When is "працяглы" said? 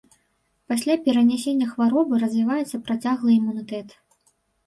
2.87-3.31